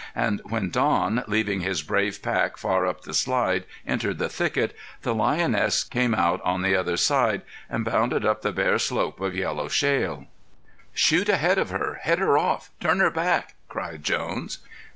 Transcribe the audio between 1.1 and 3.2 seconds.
leaving his brave pack far up the